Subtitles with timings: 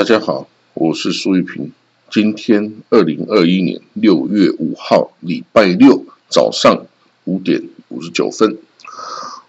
[0.00, 1.72] 大家好，我是苏玉平。
[2.10, 6.86] 今天二零二一年六月五号，礼拜六早上
[7.24, 8.56] 五点五十九分，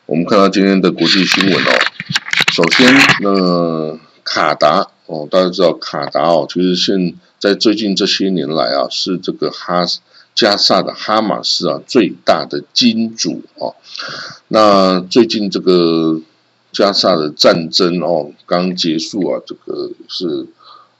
[0.06, 1.72] 我们看到今天的国际新闻哦。
[2.52, 9.86] 首先，那卡达哦，大家知道卡达哦，其实现在最近这些年来啊，是这个哈
[10.36, 13.74] 加萨的哈马斯啊最大的金主哦。
[14.50, 16.20] 那最近这个。
[16.72, 20.48] 加沙的战争哦，刚结束啊，这个是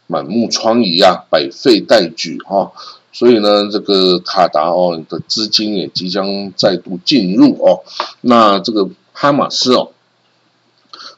[0.08, 2.72] 满目疮痍啊，百废待举哈，
[3.14, 7.84] 所以呢，这个卡达哦的资金也即将再度进入哦。
[8.22, 9.92] 那这个哈马斯哦，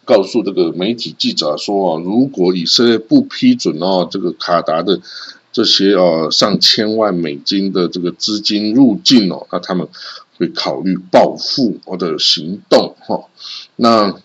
[0.06, 5.00] 告诉这个媒体记者说啊，如果以色列不批准哦，这个卡达的
[5.52, 9.88] 这些哦上千万美金的这个资金入境哦，那他们
[10.38, 13.24] 会考虑报复或者行动哈。
[13.76, 14.16] 那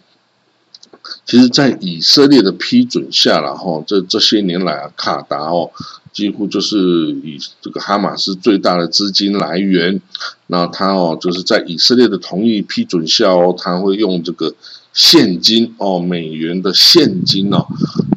[1.28, 5.70] 其实，在以色列的批准下然后，这这些年来，卡达哦，
[6.10, 6.78] 几乎就是
[7.22, 10.00] 以这个哈马斯最大的资金来源。
[10.46, 14.54] 那他哦，就是在以色列的同意批准下哦，他会用这个
[14.94, 17.66] 现金哦，美元的现金哦，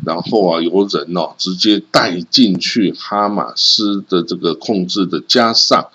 [0.05, 5.85] 然后啊，由人哦直接带进去哈马斯的这个控制的加上。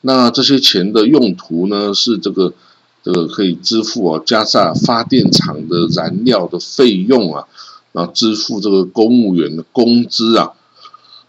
[0.00, 2.54] 那这些钱的用途呢，是这个。
[3.02, 7.44] 这个可以支付啊，加萨发电厂的燃料的费用啊，
[7.92, 10.52] 然后支付这个公务员的工资啊，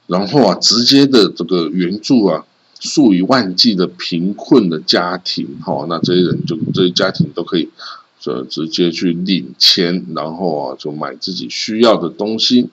[0.07, 2.45] 然后啊，直接的这个援助啊，
[2.79, 7.69] 数以万计的贫困的家庭，哈，那这些人就这些家庭都可以，
[8.25, 12.69] 呃，直接去领钱，然后啊，就买自己需要的东西。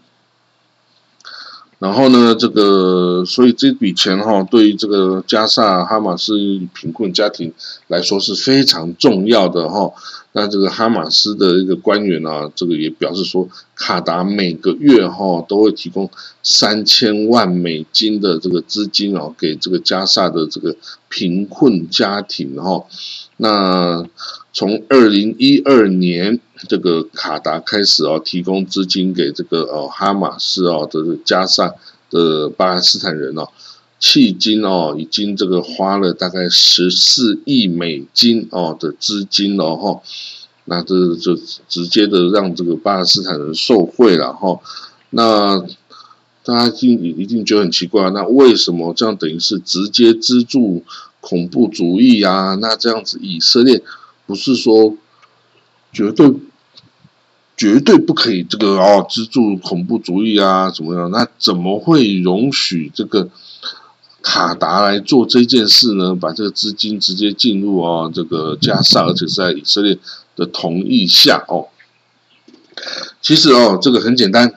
[1.80, 6.34] 然后呢，这个所以这笔钱哈，对于这个加萨哈马斯
[6.74, 7.52] 贫困家庭
[7.88, 9.90] 来说是非常重要的哈。
[10.32, 16.08] 那这个哈马斯的一个官员啊，这个也表示说，卡达每个月哈都会提供
[16.42, 20.76] 三千万美金的这个资金哦，给这个加萨的这个
[21.08, 22.84] 贫困家庭哈。
[23.38, 24.06] 那
[24.52, 26.38] 从二零一二年
[26.68, 31.74] 这个卡达开始哦，提供资金给这个哦哈马斯哦的加萨
[32.10, 33.48] 的巴勒斯坦人哦，
[34.00, 40.02] 迄今哦已经这个花了大概十四亿美金哦的资金哦哈，
[40.64, 41.36] 那这就
[41.68, 44.60] 直接的让这个巴勒斯坦人受贿了哈。
[45.10, 45.60] 那
[46.44, 50.82] 大家一定一定觉得很奇怪，那为什么这样等于是直接资助
[51.20, 52.54] 恐怖主义啊？
[52.60, 53.82] 那这样子以色列？
[54.26, 54.96] 不是说
[55.92, 56.32] 绝对
[57.60, 61.10] 绝对不可以这个哦资助恐怖主义啊怎么样？
[61.10, 63.28] 那怎么会容许这个
[64.22, 66.14] 卡达来做这件事呢？
[66.14, 69.98] 把这个资金直接进入啊这个加沙，而且是在以色列
[70.36, 71.68] 的同意下哦。
[73.20, 74.54] 其实哦，这个很简单，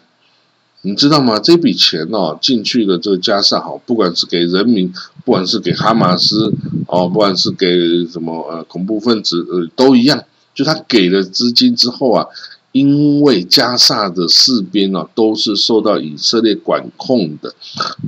[0.84, 1.38] 你知道吗？
[1.40, 4.90] 这笔钱哦进去的这个加沙，好，不管是给人民，
[5.25, 6.53] 不管是给哈马斯。
[6.88, 12.25] 哦，不管是给什么呃恐怖分子呃都一样，就他给了资金之后啊，
[12.73, 17.53] 因为加萨的四边啊都是受到以色列管控的，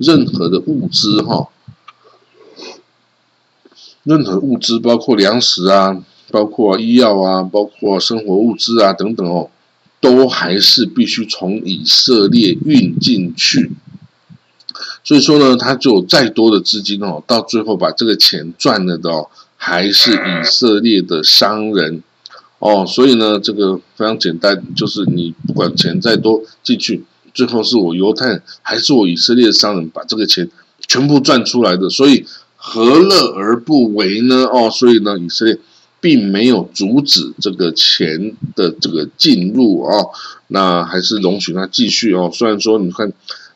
[0.02, 1.48] 任何的物资哈，
[4.04, 9.52] 任何物资包括粮食啊，包括医药啊，包括生活物资啊等等哦，
[10.02, 13.72] 都还是必须从以色列运进去。
[15.04, 22.02] 所以说呢，他就再多的资金哦，到最后把这个钱赚了的哦，还是以色列的商人
[22.66, 22.86] 哦。
[22.86, 27.04] 所以呢，这个非常简单，就是你不管钱再多进去，
[27.34, 30.50] 最后是我犹太人还是我以色列商人把这个钱
[30.88, 31.90] 全部赚出来的。
[31.90, 32.26] 所以
[32.56, 34.46] 何乐而不为呢？
[34.46, 35.58] 哦，所以呢，以色列
[36.02, 40.10] 并没有阻止这个钱的这个进入哦，
[40.48, 42.30] 那还是容许他继续哦。
[42.34, 43.14] 虽然说你看。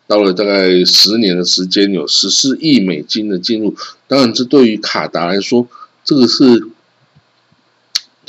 [0.10, 3.76] 到了大概十年的时间，有十四亿美金的进入。
[4.08, 5.68] 当然，这对于卡达来说，
[6.04, 6.68] 这个是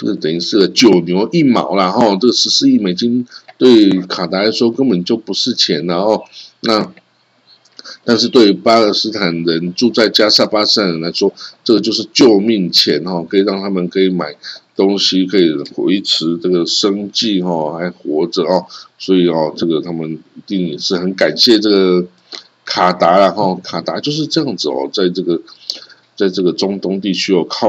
[0.01, 2.17] 这个等于是九牛一毛了哈。
[2.19, 3.27] 这个十四亿美金
[3.59, 6.25] 对卡达来说根本就不是钱然后
[6.61, 6.93] 那
[8.05, 11.33] 但是对于巴勒斯坦人住在加沙巴斯坦人来说，
[11.63, 14.35] 这个就是救命钱哈，可以让他们可以买。
[14.77, 18.65] 东西可以维持这个生计哈，还活着哦，
[18.99, 22.07] 所以哦，这个他们一定也是很感谢这个
[22.65, 23.55] 卡达了哈。
[23.63, 25.39] 卡达就是这样子哦，在这个
[26.17, 27.69] 在这个中东地区哦，靠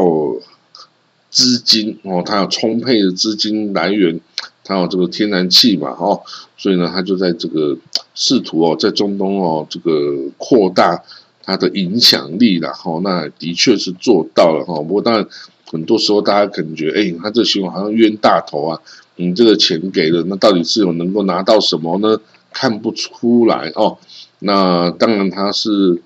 [1.31, 4.19] 资金哦，它有充沛的资金来源，
[4.63, 6.21] 它有这个天然气嘛哈，
[6.57, 7.75] 所以呢，它就在这个
[8.13, 11.01] 试图哦，在中东哦，这个扩大
[11.41, 12.99] 它的影响力了哈。
[13.03, 15.27] 那的确是做到了哈，不过当然。
[15.71, 18.77] 很多时候，大家感觉，哎，他这个新闻好像冤大头啊！
[19.15, 22.19] 你这个钱给了，那到底是有能够拿到什么呢？
[22.51, 23.97] 看不出来哦。
[24.39, 26.01] 那当然他是，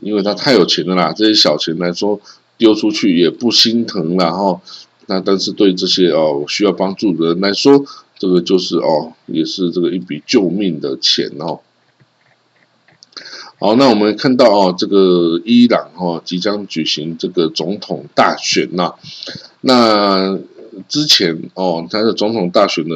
[0.00, 2.20] 因为他太有钱了啦，这些小钱来说
[2.58, 4.60] 丢出去也不心疼了哈。
[5.06, 7.82] 那但是对这些哦需要帮助的人来说，
[8.18, 11.60] 这个就是哦也是这个一笔救命的钱哦。
[13.58, 18.92] 好，那我们看到哦，这个伊朗哦即将举行这个总统大选呐。
[19.62, 20.38] 那
[20.88, 22.94] 之前哦，他的总统大选的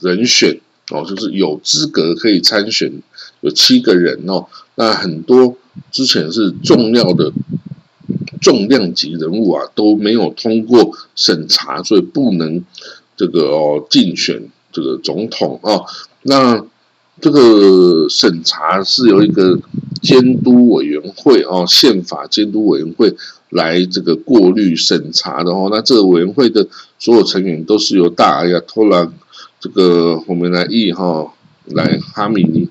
[0.00, 0.60] 人选
[0.90, 3.02] 哦，就是有资格可以参选，
[3.40, 4.46] 有七个人哦。
[4.76, 5.56] 那很多
[5.90, 7.32] 之前是重要的。
[8.42, 12.62] 重量级人物啊都没有通过审查，所以不能
[13.16, 15.80] 这个哦竞选这个总统啊。
[16.22, 16.66] 那
[17.20, 19.56] 这个审查是由一个
[20.02, 23.14] 监督委员会哦，宪法监督委员会
[23.50, 25.68] 来这个过滤审查的哦。
[25.70, 26.66] 那这个委员会的
[26.98, 29.08] 所有成员都是由大阿亚托拉
[29.60, 31.32] 这个我们来议哈
[31.66, 32.68] 来哈米尼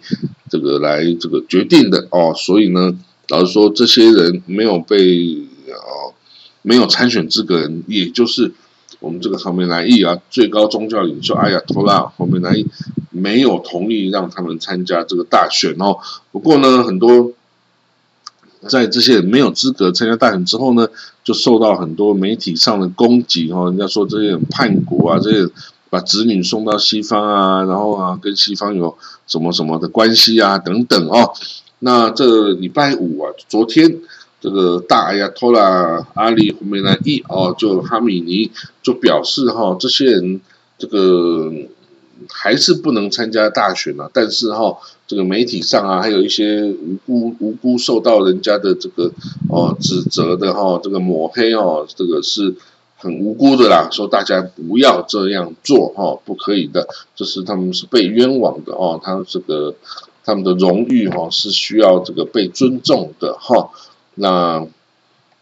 [0.49, 2.33] 这个来这个决定的哦。
[2.35, 2.93] 所以呢，
[3.29, 5.49] 老实说，这些人没有被。
[5.75, 6.13] 哦，
[6.61, 8.53] 没有参选资格人，也就是
[8.99, 12.67] 我们这个哈梅莱伊啊，最高宗教领袖阿亚托拉哈梅莱伊
[13.09, 15.97] 没有同意让他们参加这个大选哦。
[16.31, 17.31] 不过呢，很多
[18.67, 20.87] 在这些人没有资格参加大选之后呢，
[21.23, 23.65] 就受到很多媒体上的攻击哦。
[23.65, 25.51] 人家说这些人叛国啊，这些
[25.89, 28.95] 把子女送到西方啊，然后啊跟西方有
[29.25, 31.33] 什么什么的关系啊等等哦。
[31.79, 33.99] 那这礼拜五啊，昨天。
[34.41, 38.51] 这个大亚托拉阿里胡梅兰伊哦，就哈米尼
[38.81, 40.41] 就表示哈，这些人
[40.79, 41.51] 这个
[42.27, 44.09] 还是不能参加大选了。
[44.11, 49.11] 但是哈，这个媒体上啊，还有一些无辜无辜受到人家的这个
[49.47, 52.55] 哦指责的哈，这个抹黑哦，这个是
[52.97, 53.89] 很无辜的啦。
[53.91, 58.99] 说大家不要这样做哈，不可以的，这是他们是被冤枉的哦。
[59.03, 59.75] 他这个
[60.25, 63.69] 他们的荣誉哈是需要这个被尊重的哈。
[64.15, 64.67] 那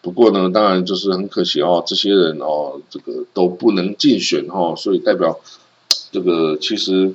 [0.01, 5.38] 不过呢，当然就是很可惜哦，这些人哦，这个都不能竞选哈，所以代表
[6.12, 7.13] 这个其实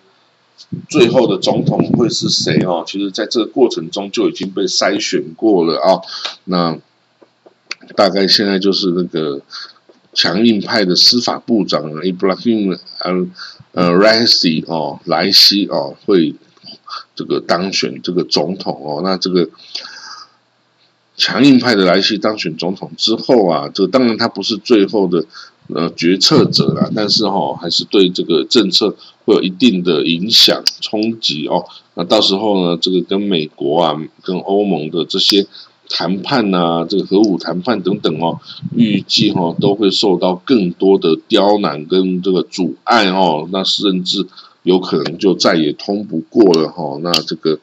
[0.91, 2.85] 最后的总统会是谁哦？
[2.87, 6.03] 其实在这个过程中就已经被筛选过了啊。
[6.45, 6.79] 那
[7.97, 9.41] 大概现在就是那个
[10.13, 13.27] 强硬派的司法部长 Ibrahim 呃
[13.73, 16.35] 呃 Raisi 哦，莱西哦，会
[17.15, 19.01] 这个当选这个总统哦。
[19.03, 19.49] 那这个。
[21.17, 25.25] 强硬派的莱西当选总统之后啊，这个当然他不是最后的
[25.69, 28.91] 呃决策者啦，但是哈还是对这个政策
[29.25, 31.65] 会有一定的影响冲击哦。
[31.95, 35.47] 那到时候呢，这个跟美国啊、跟欧盟的这些
[35.89, 38.41] 谈判呐，这个核武谈判等等哦，
[38.75, 43.49] 预计哈都会受到更多的刁难跟这个阻碍哦。
[43.53, 44.27] 那甚至
[44.65, 46.99] 有可能就再也通不过了哈。
[47.03, 47.61] 那这个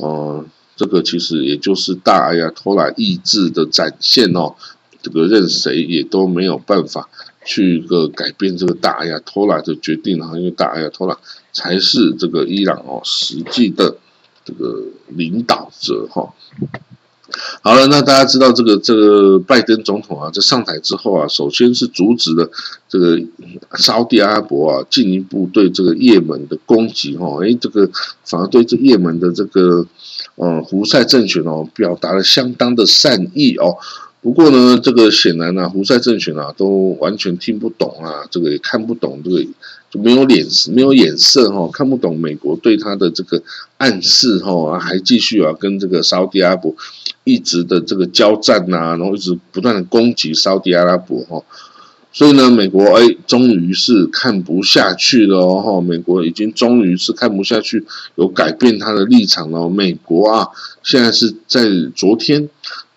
[0.00, 0.44] 呃。
[0.80, 4.54] 这个其实也就是大阿亚托拉意志的展现哦，
[5.02, 7.06] 这个任谁也都没有办法
[7.44, 11.14] 去一个改变这个大阿亚托拉的决定哈，因为大阿亚托拉
[11.52, 13.94] 才是这个伊朗哦实际的
[14.42, 16.32] 这个领导者哈。
[17.62, 22.50] 好了，那大家知道这个这个拜登总统啊，在上台之后啊，首先是阻止了
[22.88, 23.20] 这个
[23.78, 27.90] 沙地阿拉伯啊进一步对这个也门的攻击哈，诶，这个
[28.24, 29.86] 反而对这也门的这个。
[30.42, 33.76] 嗯，胡塞政权哦，表达了相当的善意哦。
[34.22, 39.44] 不过呢，这个显然呢，胡塞政权啊，都完全听不懂啊，这个也看不懂，这个
[39.90, 43.42] 就没有脸没有眼色哈，看不懂美国对他的这个
[43.76, 46.74] 暗示哈，还继续啊跟这个沙特阿拉伯
[47.30, 51.42] 一直的这个交战呐，然后一直不断的攻击沙特阿拉伯哈。
[52.12, 55.80] 所以呢，美国哎，终于是看不下去了哦！
[55.80, 59.68] 美国已经终于是看不下去，有改变他的立场了。
[59.68, 60.48] 美国啊，
[60.82, 62.48] 现在是在昨天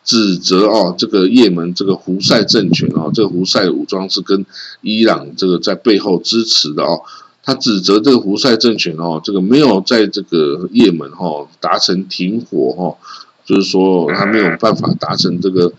[0.03, 4.43] 指责哦，这个也门这个胡塞政权哦，这个胡塞武装是跟
[4.81, 6.99] 伊朗这个在背后支持的哦。
[7.45, 12.97] 他指责这个胡塞政权哦，这个没有在这个也门哈达成停火哈，
[13.45, 15.71] 就是说他没有办法达成这个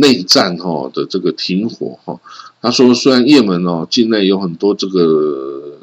[0.00, 2.18] 内战哈的这个停火哈。
[2.60, 5.78] 他说：“虽然也门哦境内有很多这个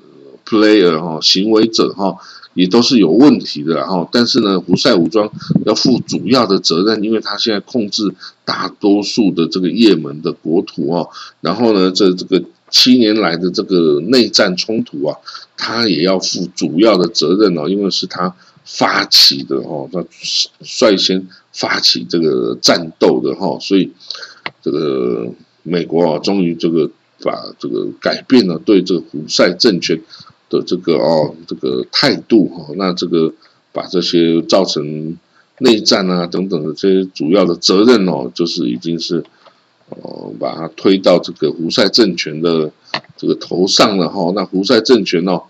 [0.46, 2.16] player 哈行为者哈
[2.54, 5.30] 也都是有问题的哈，但是呢，胡塞武装
[5.66, 11.10] 要负主要的责任，因为他现在控制大多数的这个也门的国土哦。
[11.42, 15.18] 然后呢，这这个七年来的这个内战冲突啊，
[15.58, 18.34] 他也要负主要的责任哦，因为是他
[18.78, 20.06] 发起的哦，他
[20.62, 23.92] 率先发起这个战斗的哈，所以
[24.62, 26.90] 这个。”美国啊，终于这个
[27.22, 30.02] 把这个改变了对这个胡塞政权
[30.50, 33.32] 的这个哦这个态度哈，那这个
[33.74, 35.18] 把这些造成
[35.60, 39.24] 内战啊等等的这些主要的责任哦，就是已经是
[39.90, 42.72] 哦把它推到这个胡塞政权的
[43.18, 44.32] 这个头上了哈。
[44.34, 45.44] 那胡塞政权哦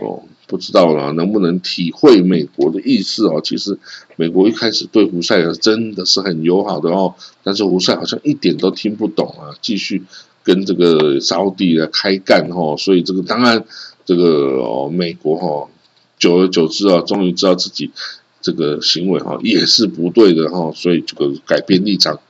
[0.00, 3.40] 哦不知道了能不能体会美国的意思哦？
[3.42, 3.76] 其实
[4.14, 10.04] 美国一开始对胡塞尔真的是很友好的哦，但是胡塞好像一点都听不懂啊，继续
[10.44, 13.64] 跟这个沙地来开干哈，所以这个当然。
[14.06, 15.66] 这个哦，美国哈，
[16.18, 17.90] 久而久之啊，终于知道自己
[18.42, 22.20] 这个行为哈也是不对的哈，所以这个改变立场。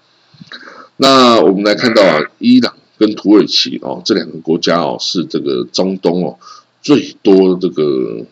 [0.99, 6.39] 那我们来看到啊，伊朗跟土耳其哦这两个国家哦是这个中东哦
[6.85, 8.25] 最多这个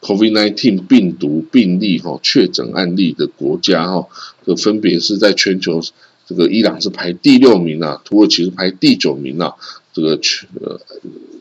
[0.00, 4.08] COVID-19 病毒病例哈确诊案例的国家哈，
[4.46, 5.82] 这分别是在全球
[6.26, 9.52] 这个伊朗是排第六名啊，土耳其是排第九名啊，
[9.92, 10.80] 这个确呃。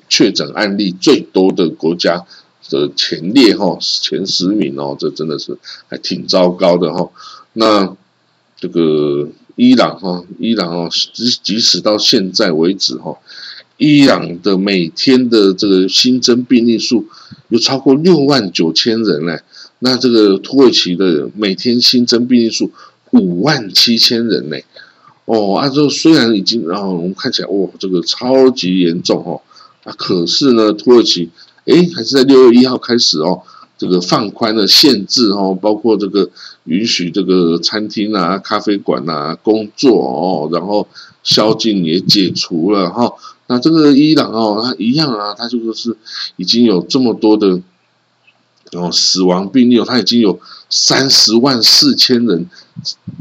[0.10, 2.26] 确诊案例最多的国家
[2.70, 5.58] 的前列哈前十名哦，这真的是
[5.90, 7.10] 还挺糟糕的哈。
[7.52, 7.94] 那
[8.56, 13.18] 这个伊朗哈，伊朗哦，即即使到现在为止哈，
[13.78, 17.06] 伊朗的每天的这个新增病例数
[17.50, 19.42] 有超过六万九千人嘞。
[19.80, 22.72] 那这个土耳其的每天新增病例数
[23.12, 24.66] 五万七千人嘞。
[25.26, 29.42] 哦，啊，这虽然已经然后我们看起来哇，这个超级严重哦。
[29.84, 31.30] 啊，可是呢，土耳其
[31.66, 33.44] 诶，还是在六月一号开始哦，
[33.78, 36.30] 这个放宽了限制哦，包括这个
[36.64, 40.88] 允许这个餐厅啊、咖啡馆啊工作哦，然后
[41.24, 43.14] 宵禁也解除了哈。
[43.48, 45.96] 那这个伊朗哦，它一样啊，它就说是
[46.36, 47.62] 已经有这么多的
[48.74, 52.50] 哦死亡病例哦，它已经有三十万四千人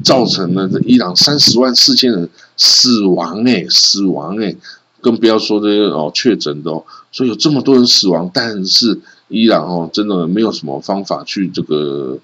[0.03, 4.57] 造成了这伊朗三十万四千人死亡哎，死亡哎。
[5.03, 6.83] 更不要说这些哦确诊的哦，
[7.13, 12.19] 所以有这么多人死亡，但是伊朗哦真的没有什么方法去这个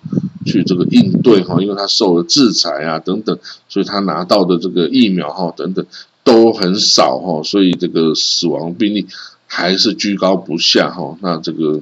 [0.47, 5.85] 去这个应对哈，因为他受了制裁啊等等，所以他拿到的这个疫苗哈等等
[6.25, 9.07] 都很少哈，所以这个死亡病例
[9.47, 11.17] 还是居高不下哈。
[11.21, 11.81] 那这个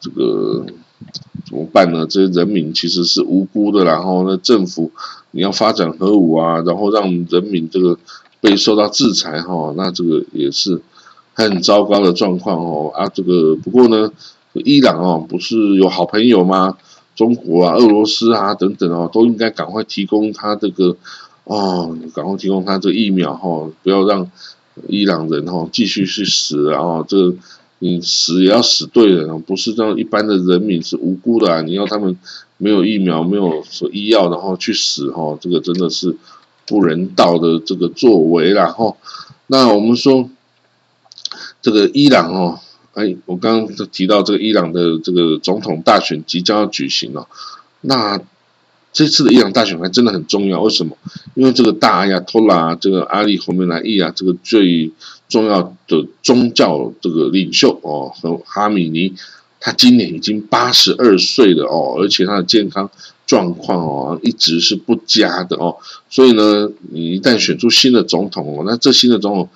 [0.00, 0.66] 这个
[1.46, 2.06] 怎么办呢？
[2.06, 4.90] 这些人民其实是无辜的，然后呢政府
[5.30, 7.98] 你要发展核武啊，然后让人民这个。
[8.40, 10.80] 被受到制裁哈，那这个也是
[11.38, 14.10] 很糟糕的状况哦啊，这个不过呢，
[14.52, 16.76] 伊朗哦不是有好朋友吗？
[17.14, 20.96] 中国啊、俄罗斯啊等等哦，都应该赶快提供他这个
[21.44, 24.28] 哦，赶快提供他这疫苗哈，不要让
[24.88, 27.04] 伊朗人哈继续去死啊！
[27.06, 27.34] 这个
[27.78, 31.62] 你死也要死对人，不是让一般的人民是无辜的啊！
[31.62, 32.18] 你要他们
[32.56, 36.16] 没有疫苗、没有说医药，然后去死哈，这个真的是。
[36.70, 38.94] 不人道的这个作为然后
[39.46, 40.28] 那我们说
[41.68, 42.58] 这个伊朗哦，
[42.94, 47.28] 哎，我刚刚提到这个伊朗的这个总统大选即将要举行了，
[47.82, 48.18] 那
[48.90, 50.96] 这次的伊朗大选还真的很重要，为什么？
[51.34, 54.90] 因为这个大阿亚托拉这个阿里侯梅莱伊啊，这个最
[55.28, 59.12] 重要的宗教这个领袖哦，和哈米尼，
[59.60, 62.90] 他今年已经八十二岁了哦，而且他的健康。
[63.28, 65.76] 状况哦，一直是不佳的哦，
[66.08, 69.46] 所以呢，你一旦选出新的总统哦，那这新的总统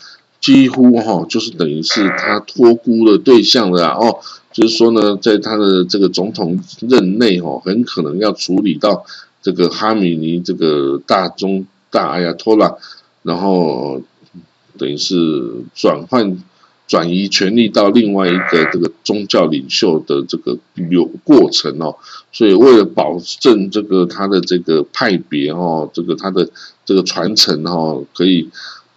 [0.42, 4.18] 几乎哈就是等于是他托孤的对象了哦，
[4.52, 9.06] 就是说呢，在他的这个总统任内哦，很可能要处理到
[9.40, 12.76] 这个哈米尼这个大中大阿亚托拉，
[13.22, 14.02] 然后
[14.76, 16.36] 等于是转换。
[16.88, 20.58] 转移权力到另外一个这个宗教领袖的这个
[20.90, 21.96] 有过程哦，
[22.32, 26.46] 所以为了保证这个他的这个派别哦，这个他的
[26.84, 28.50] 这个传承哦，可以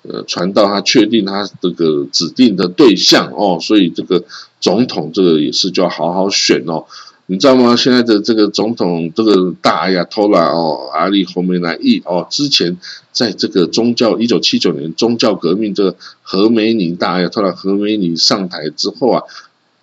[0.10, 4.24] 呃传到他确定他这个指定的对象哦，所以这个
[4.60, 6.86] 总统这个也是就要好好选哦。
[7.28, 7.76] 你知道吗？
[7.76, 12.78] 现在的这个总统，这个大亚托拉哦，阿里侯梅莱伊哦，之前
[13.12, 19.24] 在这个宗教一九七九年宗教革命，这个何梅尼大亚托拉何梅尼上台之后啊，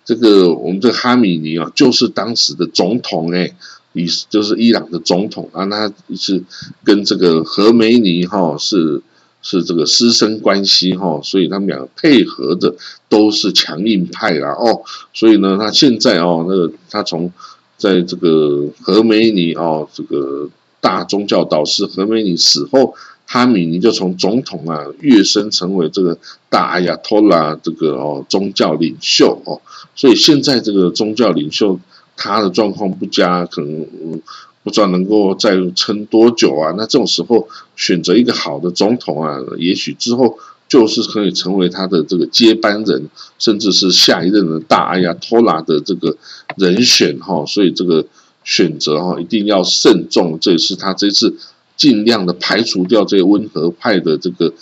[0.05, 3.53] 这个我们这个哈米尼啊，就是当时的总统哎，
[3.91, 6.41] 伊就是伊朗的总统啊，他是
[6.85, 9.01] 跟这个何梅尼哈是。
[9.45, 12.73] 是这个师生关系哈，所以他们俩配合的
[13.09, 14.81] 都是强硬派啦哦，
[15.13, 17.31] 所以呢，他现在哦，那个他从
[17.77, 22.95] 在这个何梅尼哦，这个大宗教导师何梅尼死后，
[23.27, 26.17] 哈米尼就从总统啊跃升成为这个
[26.49, 29.61] 大阿亚托拉这个哦宗教领袖哦，
[29.93, 31.77] 所以现在这个宗教领袖
[32.15, 34.21] 他的状况不佳，可能。
[34.63, 36.73] 不知道能够再撑多久啊？
[36.77, 46.15] 那这种时候选择一个好的总统啊，也许之后就是可以成为他的这个接班人，甚至是下一任的大阿亚托拉的这个
[46.57, 47.45] 人选哈。
[47.45, 48.05] 所以这个
[48.43, 51.35] 选择哈一定要慎重，这也是他这次
[51.75, 54.53] 尽量的排除掉这些温和派的这个。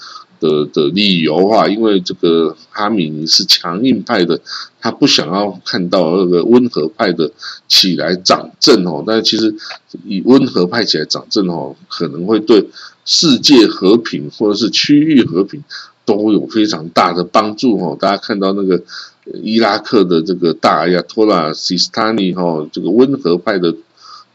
[0.42, 4.42] 的的理由啊，因为这个哈米尼是强硬派的，
[4.82, 7.32] 他不想要看到那个温和派的
[7.68, 9.04] 起来掌政哦。
[9.08, 9.56] 但其实
[10.04, 12.68] 以温和派起来掌政哦，可能会对
[13.06, 15.64] 世界和平或者是区域和平
[16.04, 17.96] 都有非常大的帮助哦。
[17.98, 18.82] 大家看到那个
[19.44, 23.72] 伊拉克的这个大亚托拉西斯塔尼哈，这个温和派的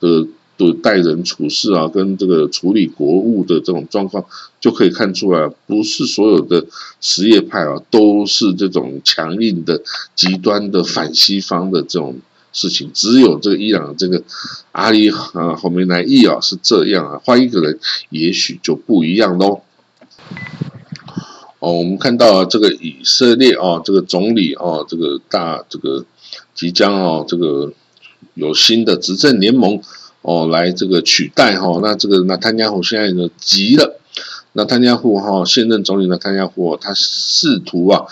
[0.01, 0.27] 的。
[0.59, 4.25] 的待人处事啊，跟这个处理国务的这种状况，
[4.59, 6.65] 就可以看出来，不是所有的
[7.01, 9.83] 什叶派啊，都是这种强硬的、
[10.15, 12.19] 极端的反西方的这种
[12.53, 12.91] 事情。
[12.95, 14.23] 只有这个伊朗这个
[14.73, 19.61] 阿里啊，后面来伊啊是这样啊，换一个人也许就不一样喽。
[21.59, 26.05] 哦，我们看到这个以色列啊，这个总理啊，这个大这个
[26.55, 27.71] 即将啊，这个
[28.33, 29.79] 有新的执政联盟。
[30.27, 34.01] 哦，来这个取代哈，那这个那汤加虎现在呢急了，
[34.55, 38.05] 那汤加虎哈现任总理的汤加虎，他试图啊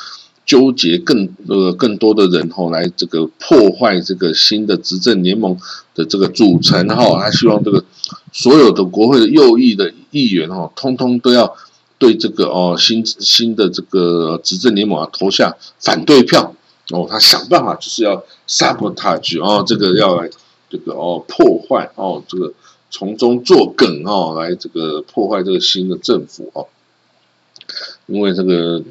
[0.47, 5.59] 纠结更呃更多的人哈来这个破坏这个新的执政联盟
[5.97, 7.85] 的这个组成哈，他希望这个
[8.33, 11.53] 所有的国会的右翼的议员哈，通通都要
[11.99, 16.55] 对这个哦新新的这个执政联盟啊投下反对票
[16.91, 20.31] 哦，他想办法就是要 sabotage 哦，这个要来。
[20.71, 22.53] 这个哦，破坏哦，这个
[22.91, 26.67] 从中作梗哦，来这个破坏这个新的政府哦，
[28.07, 28.83] 因为这个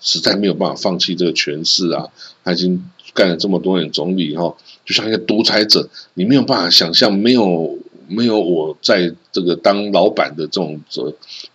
[0.00, 2.08] 实在没有办法放弃这个权势啊，
[2.44, 2.84] 他已经
[3.14, 10.80] 干了这么多年总理哈，就像一个独裁者，你没有办法想象没有没有我在这个当老板的这种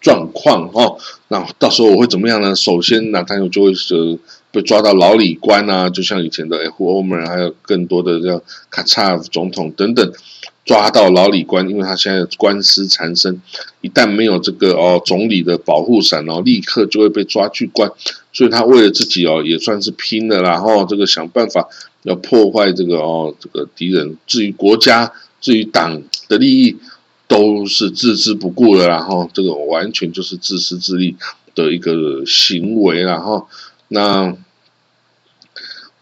[0.01, 2.55] 状况哦，那到时候我会怎么样呢？
[2.55, 4.19] 首先，呢他就会是。
[4.55, 10.13] 被抓到牢里关啊，就像以前的 F 欧门，还有更多的叫卡查夫总统等等，
[10.63, 13.41] 抓到牢里关，因为他现在官司缠身，
[13.81, 17.91] 一旦没有这个哦总理的保护伞哦，立刻就会被抓去关，
[18.31, 21.67] 所以他为了自己哦也算是拼了，然后这个想办法
[22.03, 26.77] 要破坏这个哦这个敌人，至于国家，至于党的利益，
[27.27, 31.13] 都是置之不顾了，然后这个完全就是自私自利
[31.53, 33.45] 的一个行为，然后
[33.89, 34.33] 那。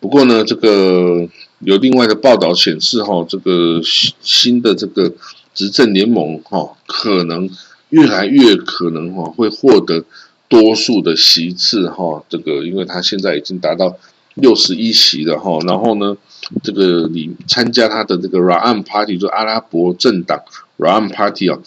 [0.04, 1.26] 不过呢，这个
[1.60, 3.80] 有另外的报道显示，哈，这个
[4.20, 5.10] 新的这个
[5.54, 7.50] 执政联盟，哈，可能
[7.88, 10.04] 越来越可能，哈，会获得
[10.50, 13.96] 多数的席次，哈，这个因为他现在已经达到
[14.34, 16.18] 六十一席了，哈，然后呢，
[16.62, 20.42] 这个你参加他的这个 Ram Party，就阿拉伯政党
[20.78, 21.58] Ram Party 啊，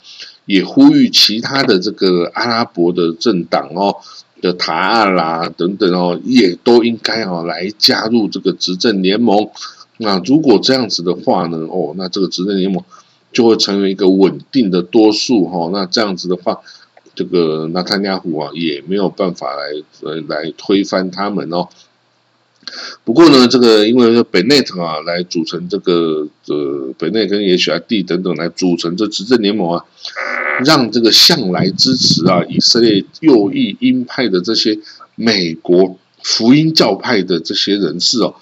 [0.44, 3.96] 也呼吁其他的这个阿拉伯的政党，哦。
[4.40, 9.49] 的塔案啦等等哦，也都应该哦来加入这个执政联盟。
[9.99, 12.85] 那如果这样子的话呢，哦，那这个执政联盟
[13.33, 15.70] 就会成为一个稳定的多数哈。
[15.72, 16.61] 那这样子的话，
[17.14, 21.68] 这个纳坦亚胡啊也没有办法来来推翻他们哦。
[23.05, 29.85] 不过呢，这个因为北内特啊来组成这个呃北内跟 HRD 等等来组成这执政联盟啊。
[30.64, 34.79] 让这个向来支持啊以色列右翼鹰派的这些
[35.14, 38.35] 美国福音教派的这些人士哦，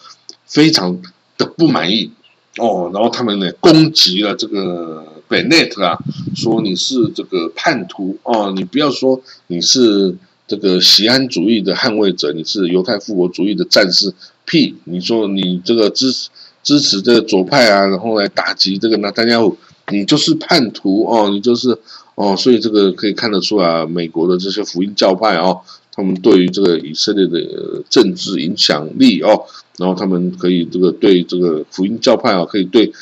[0.46, 1.02] 非常
[1.36, 2.10] 的不满意
[2.58, 5.98] 哦，然后他们呢攻击了这个 Bennett 啊，
[6.34, 14.12] 说你是这个叛徒哦，你不要说你是这个西安主义的捍卫者，你是犹太复国主义的战士，
[14.44, 14.76] 屁！
[14.84, 16.28] 你说你这个支持
[16.62, 19.56] 支持这个左派啊，然后来打击这个纳丹亚胡，
[19.90, 21.78] 你就是叛徒哦，你就是。
[22.16, 29.42] 哦，所以这个可以看得出来，美国的这些福音教派哦，他们对于这个以色列的政治影响力哦，
[29.78, 32.92] 然后他们可以这个对这个福音教派啊，可以对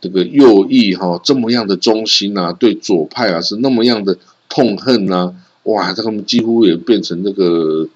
[0.00, 4.16] 这个右翼哈这么样的忠心啊，对左派啊是那么样的
[4.48, 7.88] 痛恨呐，哇，他们几乎也变成这个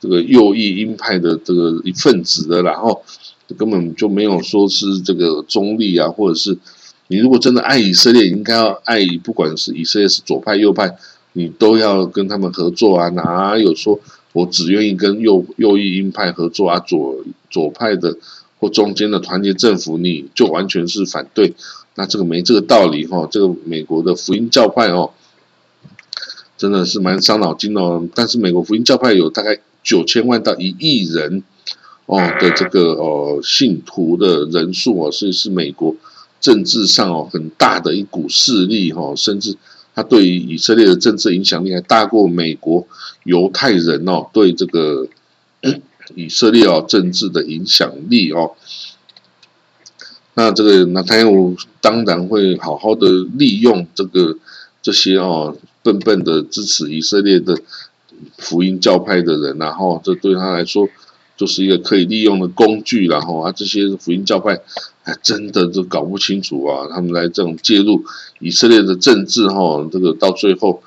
[0.00, 3.02] 这个右翼鹰派的这个一份子了，然后
[3.58, 6.56] 根本就没有说是这个中立啊，或者是。
[7.08, 10.96] 你如果真的爱以色列，应该要爱，不管是以色列是左派右派，
[11.34, 13.08] 你都要跟他们合作啊！
[13.10, 14.00] 哪有说
[14.32, 16.80] 我只愿意跟右右翼鹰派合作啊？
[16.80, 18.16] 左左派的
[18.58, 21.54] 或中间的团结政府，你就完全是反对？
[21.94, 23.28] 那这个没这个道理哈！
[23.30, 25.12] 这个美国的福音教派哦，
[26.58, 28.08] 真的是蛮伤脑筋哦。
[28.16, 31.44] 但是美国福音教派有大概九千万到一亿人
[32.06, 35.94] 哦的这个哦信徒的人数哦，所以是美国。
[36.46, 39.56] 政治上哦，很大的一股势力哈，甚至
[39.96, 42.86] 他对于以色列的政治影响力还大过美国
[43.24, 45.08] 犹太人哦对这个
[46.14, 48.52] 以色列哦政治的影响力哦。
[50.34, 54.38] 那这个那他又当然会好好的利用这个
[54.80, 57.58] 这些哦笨笨的支持以色列的
[58.38, 60.88] 福音教派的人，然后这对他来说
[61.36, 64.60] 就是一个可以利用的工具，然后啊这些福音教派
[65.22, 68.04] 真的都搞不清楚啊，他们来这种介入
[68.40, 70.82] 以色列的政治哈，这个到最后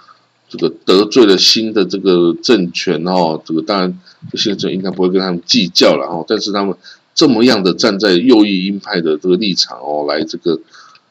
[0.47, 3.99] 这个得罪了新的这个政权哈，这个当然
[4.32, 6.75] 这些人应该不会跟他们计较了哈，但是他们。
[7.15, 10.58] 这么样的站在右翼鹰派的这个立场哦，来这个，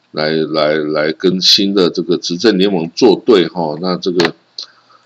[0.09, 4.33] 来来来跟新的这个执政联盟作对哈，那这个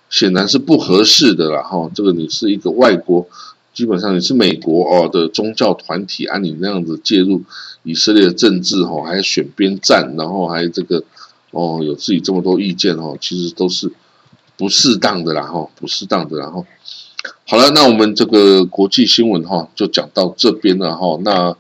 [0.10, 1.92] 显然是不合适的啦哈。
[1.94, 3.28] 这个你是一个外国，
[3.74, 7.42] 基本上你是美国哦的宗教团体，按你那样子介入
[7.84, 11.04] 以色列的政治哈，还选边站，然后还这个
[11.52, 13.92] 哦有自己这么多意见哦，其实都是
[14.56, 16.66] 不适当的啦哈，不适当的然后。
[17.48, 21.18] 好了，那我们这个国际新闻哈，就讲到这边了哈。
[21.24, 21.56] 那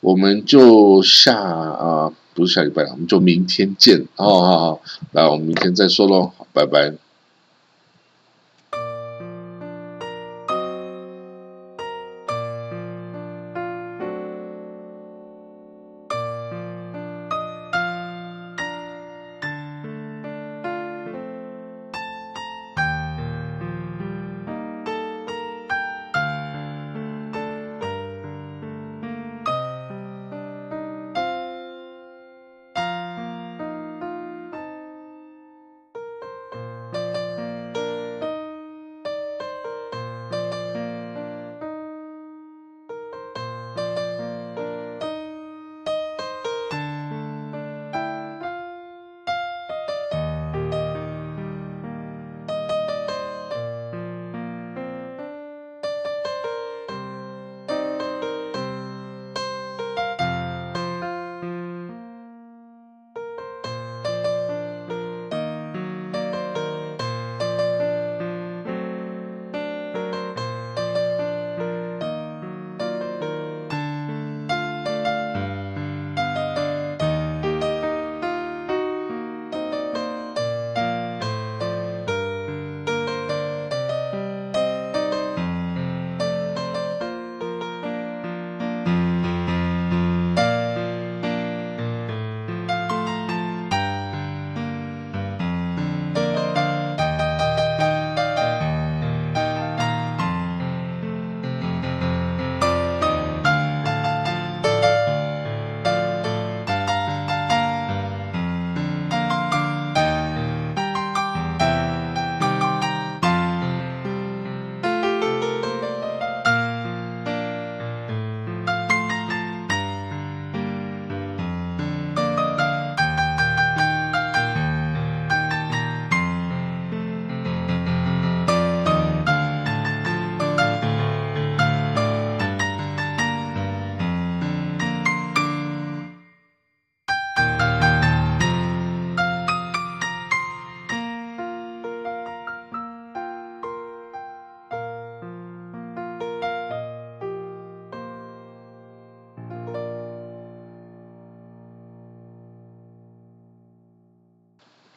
[0.00, 4.42] 我们就下啊，不是下礼拜了，我们就明天见哦。
[4.42, 4.80] 好好，
[5.12, 7.07] 来，我们明天再说喽，拜拜。